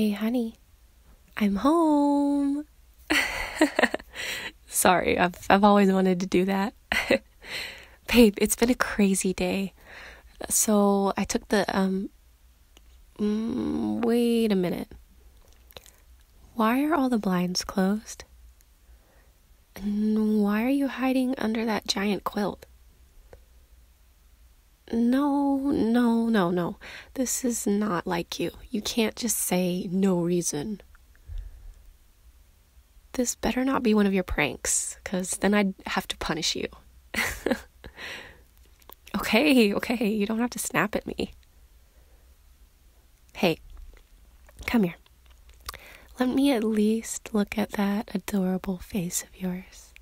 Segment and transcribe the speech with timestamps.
[0.00, 0.54] Hey, honey,
[1.36, 2.64] I'm home.
[4.66, 6.72] Sorry, I've I've always wanted to do that.
[8.10, 9.74] Babe, it's been a crazy day.
[10.48, 12.08] So, I took the um
[13.18, 14.88] mm, wait a minute.
[16.54, 18.24] Why are all the blinds closed?
[19.76, 22.64] And why are you hiding under that giant quilt?
[24.92, 26.76] No, no, no, no.
[27.14, 28.50] This is not like you.
[28.70, 30.80] You can't just say no reason.
[33.12, 36.66] This better not be one of your pranks, because then I'd have to punish you.
[39.16, 41.32] okay, okay, you don't have to snap at me.
[43.34, 43.58] Hey,
[44.66, 44.96] come here.
[46.18, 49.92] Let me at least look at that adorable face of yours.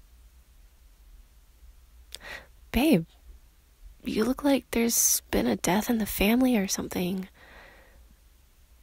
[2.72, 3.06] Babe,
[4.04, 7.28] you look like there's been a death in the family or something.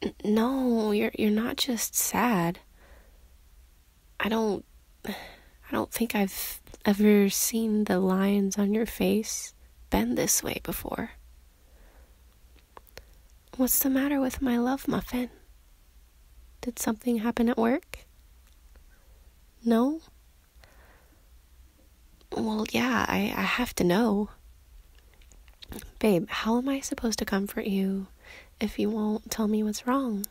[0.01, 2.59] N- no, you're you're not just sad.
[4.19, 4.65] I don't
[5.07, 9.53] I don't think I've ever seen the lines on your face
[9.89, 11.11] bend this way before.
[13.57, 15.29] What's the matter with my love muffin?
[16.61, 17.99] Did something happen at work?
[19.63, 20.01] No?
[22.31, 24.29] Well, yeah, I, I have to know.
[25.99, 28.07] Babe, how am I supposed to comfort you
[28.59, 30.25] if you won't tell me what's wrong?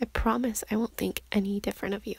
[0.00, 2.16] I promise I won't think any different of you.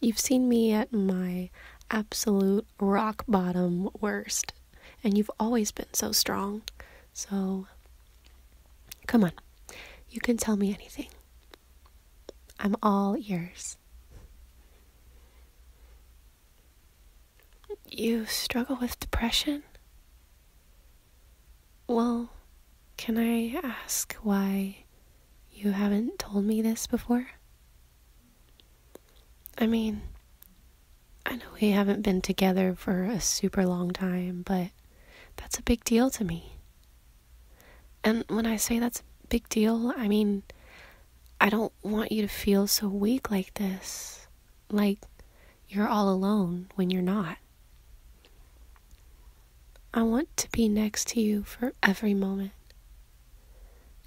[0.00, 1.50] You've seen me at my
[1.90, 4.52] absolute rock bottom worst,
[5.04, 6.62] and you've always been so strong.
[7.12, 7.66] So,
[9.06, 9.32] come on,
[10.08, 11.08] you can tell me anything.
[12.58, 13.76] I'm all ears.
[17.92, 19.64] You struggle with depression?
[21.88, 22.30] Well,
[22.96, 24.84] can I ask why
[25.50, 27.26] you haven't told me this before?
[29.58, 30.02] I mean,
[31.26, 34.68] I know we haven't been together for a super long time, but
[35.34, 36.52] that's a big deal to me.
[38.04, 40.44] And when I say that's a big deal, I mean,
[41.40, 44.28] I don't want you to feel so weak like this.
[44.70, 45.00] Like
[45.68, 47.38] you're all alone when you're not.
[49.92, 52.52] I want to be next to you for every moment.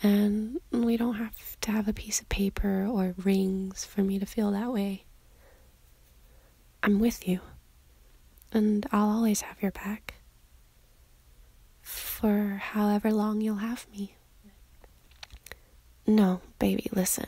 [0.01, 4.25] And we don't have to have a piece of paper or rings for me to
[4.25, 5.03] feel that way.
[6.81, 7.39] I'm with you,
[8.51, 10.15] and I'll always have your back
[11.81, 14.15] for however long you'll have me.
[16.05, 17.27] No, baby, listen.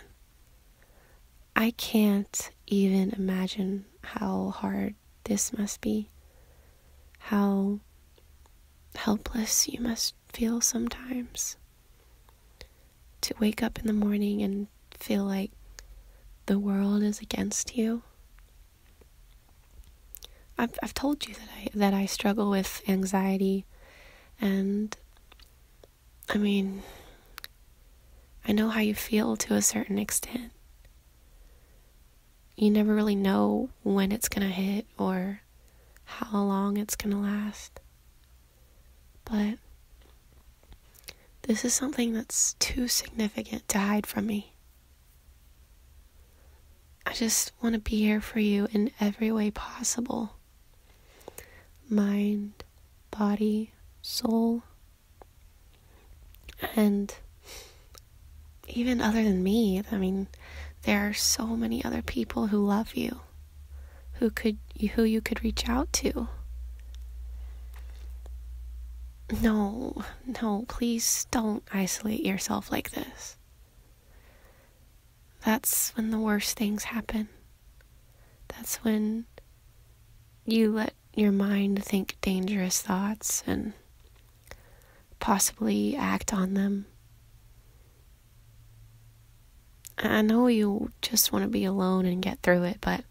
[1.56, 6.10] I can't even imagine how hard this must be.
[7.20, 7.80] How
[8.98, 11.56] helpless you must feel sometimes.
[13.22, 15.52] To wake up in the morning and feel like
[16.46, 18.04] the world is against you.
[20.58, 23.66] I've I've told you that I that I struggle with anxiety
[24.40, 24.96] and
[26.30, 26.84] I mean
[28.48, 30.52] I know how you feel to a certain extent.
[32.56, 35.42] You never really know when it's going to hit or
[36.06, 37.80] how long it's going to last.
[39.26, 39.58] But
[41.44, 44.54] this is something that's too significant to hide from me.
[47.06, 50.36] I just want to be here for you in every way possible
[51.90, 52.64] mind,
[53.12, 53.72] body,
[54.02, 54.64] soul.
[56.76, 57.14] And
[58.68, 60.28] even other than me, I mean,
[60.84, 63.22] there are so many other people who love you,
[64.14, 64.58] who could
[64.96, 66.28] who you could reach out to.
[69.42, 70.04] No,
[70.42, 73.38] no, please don't isolate yourself like this.
[75.44, 77.30] That's when the worst things happen.
[78.50, 79.26] That's when
[80.46, 83.74] you let your mind think dangerous thoughts and
[85.20, 86.86] possibly act on them.
[89.98, 93.04] I know you just want to be alone and get through it, but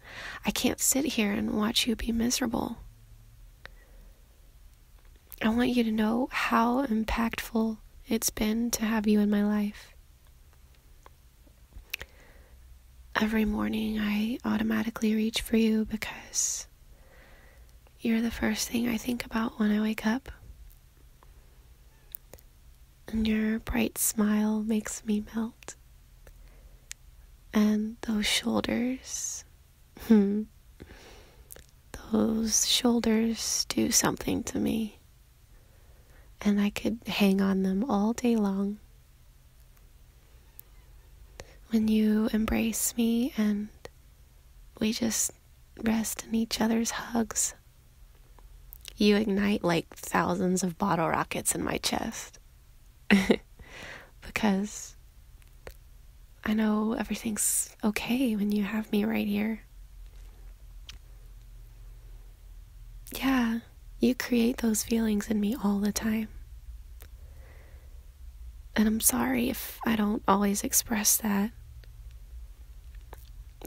[0.45, 2.77] I can't sit here and watch you be miserable.
[5.45, 7.77] I want you to know how impactful
[8.07, 9.93] it's been to have you in my life.
[13.21, 16.65] Every morning, I automatically reach for you because
[17.99, 20.29] you're the first thing I think about when I wake up.
[23.07, 25.75] And your bright smile makes me melt.
[27.53, 29.45] And those shoulders,
[30.07, 30.43] hmm,
[32.11, 34.97] those shoulders do something to me.
[36.41, 38.77] And I could hang on them all day long.
[41.69, 43.67] when you embrace me and
[44.79, 45.31] we just
[45.83, 47.53] rest in each other's hugs.
[48.95, 52.39] You ignite like thousands of bottle rockets in my chest.
[54.21, 54.95] because
[56.45, 59.61] I know everything's okay when you have me right here.
[63.17, 63.59] Yeah,
[63.99, 66.27] you create those feelings in me all the time.
[68.75, 71.51] And I'm sorry if I don't always express that.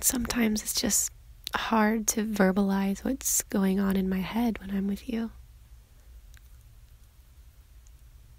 [0.00, 1.10] Sometimes it's just
[1.54, 5.30] hard to verbalize what's going on in my head when I'm with you.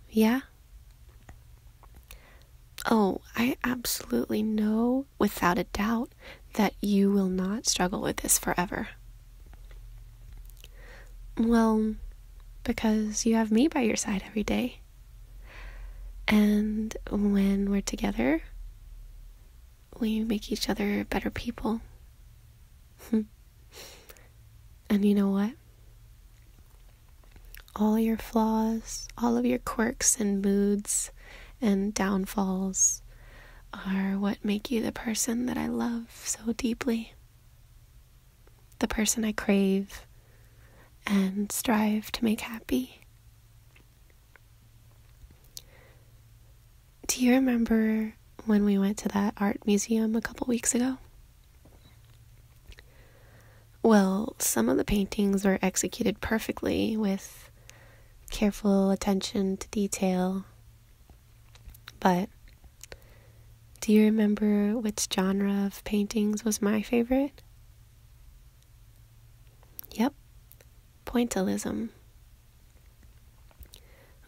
[0.10, 0.42] Yeah?
[2.90, 6.12] Oh, I absolutely know without a doubt
[6.54, 8.90] that you will not struggle with this forever.
[11.40, 11.96] Well,
[12.66, 14.80] because you have me by your side every day.
[16.28, 18.44] And when we're together,
[19.98, 21.80] we make each other better people.
[23.14, 23.26] and
[24.90, 25.54] you know what?
[27.74, 31.12] All your flaws, all of your quirks and moods
[31.62, 33.02] and downfalls
[33.74, 37.14] are what make you the person that I love so deeply.
[38.80, 40.06] The person I crave
[41.10, 43.02] and strive to make happy.
[47.08, 48.14] Do you remember
[48.46, 50.98] when we went to that art museum a couple weeks ago?
[53.82, 57.50] Well, some of the paintings were executed perfectly with
[58.30, 60.46] careful attention to detail.
[62.00, 62.30] But
[63.82, 67.42] do you remember which genre of paintings was my favorite?
[71.10, 71.90] Pointillism.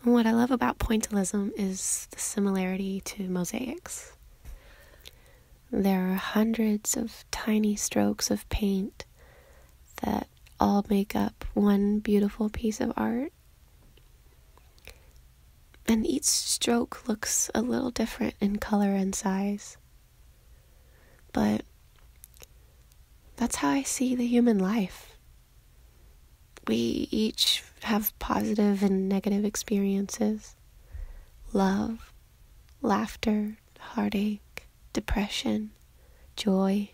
[0.03, 4.13] What I love about pointillism is the similarity to mosaics.
[5.71, 9.05] There are hundreds of tiny strokes of paint
[10.01, 10.27] that
[10.59, 13.31] all make up one beautiful piece of art.
[15.87, 19.77] And each stroke looks a little different in color and size.
[21.31, 21.61] But
[23.35, 25.10] that's how I see the human life
[26.67, 30.55] we each have positive and negative experiences
[31.53, 32.13] love,
[32.81, 35.71] laughter, heartache, depression,
[36.35, 36.89] joy.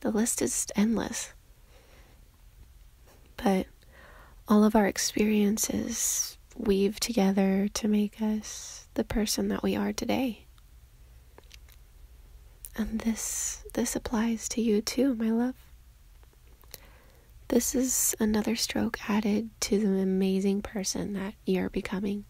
[0.00, 1.32] The list is endless.
[3.36, 3.66] But
[4.48, 10.46] all of our experiences weave together to make us the person that we are today.
[12.76, 15.54] And this this applies to you too, my love.
[17.50, 22.24] This is another stroke added to the amazing person that you're becoming.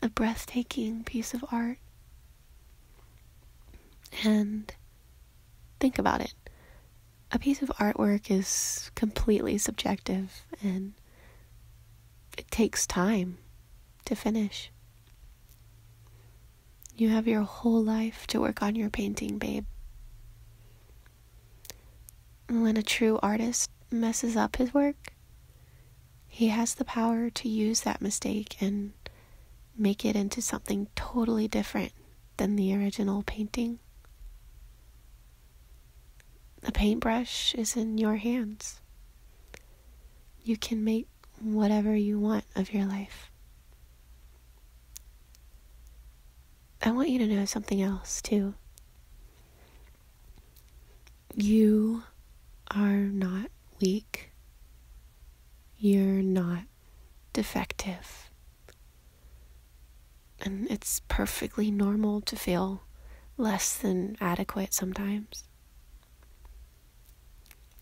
[0.00, 1.76] A breathtaking piece of art.
[4.24, 4.74] And
[5.78, 6.32] think about it.
[7.30, 10.94] A piece of artwork is completely subjective and
[12.38, 13.36] it takes time
[14.06, 14.72] to finish.
[16.96, 19.66] You have your whole life to work on your painting, babe
[22.50, 25.12] when a true artist messes up his work,
[26.26, 28.92] he has the power to use that mistake and
[29.76, 31.92] make it into something totally different
[32.38, 33.78] than the original painting.
[36.62, 38.80] The paintbrush is in your hands.
[40.42, 41.06] You can make
[41.40, 43.30] whatever you want of your life.
[46.82, 48.54] I want you to know something else, too.
[51.34, 52.02] You
[52.70, 53.50] are not
[53.80, 54.30] weak.
[55.78, 56.64] You're not
[57.32, 58.30] defective.
[60.40, 62.82] And it's perfectly normal to feel
[63.36, 65.44] less than adequate sometimes.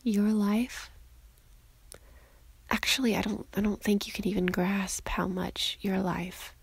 [0.02, 0.90] Your life
[2.70, 6.54] actually I don't I don't think you can even grasp how much your life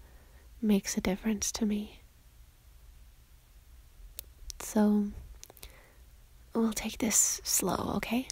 [0.62, 2.01] makes a difference to me.
[4.60, 5.08] So
[6.56, 8.28] we'll take this slow, okay?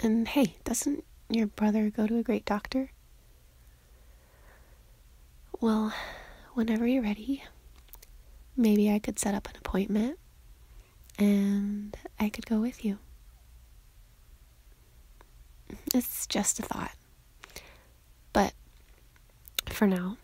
[0.00, 2.90] And hey, doesn't your brother go to a great doctor?
[5.60, 5.94] Well,
[6.54, 7.42] whenever you're ready,
[8.56, 10.18] maybe I could set up an appointment
[11.18, 12.98] and I could go with you.
[15.94, 16.94] It's just a thought.
[18.32, 18.52] But
[19.68, 20.16] for now,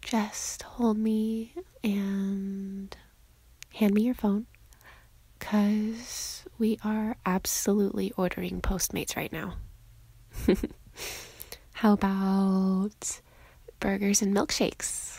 [0.00, 2.94] just hold me and
[3.74, 4.46] hand me your phone
[5.42, 9.56] because we are absolutely ordering Postmates right now.
[11.72, 13.20] How about
[13.80, 15.18] burgers and milkshakes?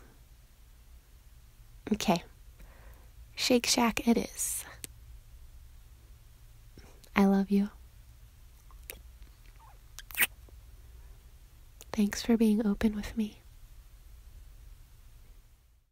[1.91, 2.23] Okay.
[3.35, 4.63] Shake Shack it is.
[7.17, 7.69] I love you.
[11.91, 13.42] Thanks for being open with me.